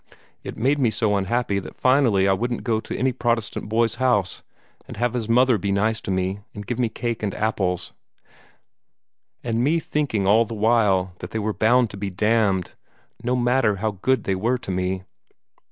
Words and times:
It 0.43 0.57
made 0.57 0.79
me 0.79 0.89
so 0.89 1.15
unhappy 1.15 1.59
that 1.59 1.75
finally 1.75 2.27
I 2.27 2.33
wouldn't 2.33 2.63
go 2.63 2.79
to 2.79 2.97
any 2.97 3.11
Protestant 3.11 3.69
boy's 3.69 3.97
house, 4.01 4.41
and 4.87 4.97
have 4.97 5.13
his 5.13 5.29
mother 5.29 5.59
be 5.59 5.71
nice 5.71 6.01
to 6.01 6.09
me, 6.09 6.39
and 6.55 6.65
give 6.65 6.79
me 6.79 6.89
cake 6.89 7.21
and 7.21 7.35
apples 7.35 7.93
and 9.43 9.63
me 9.63 9.79
thinking 9.79 10.25
all 10.25 10.43
the 10.45 10.55
while 10.55 11.13
that 11.19 11.29
they 11.29 11.37
were 11.37 11.53
bound 11.53 11.91
to 11.91 11.97
be 11.97 12.09
damned, 12.09 12.73
no 13.23 13.35
matter 13.35 13.75
how 13.75 13.91
good 13.91 14.23
they 14.23 14.33
were 14.33 14.57
to 14.57 14.71
me." 14.71 15.03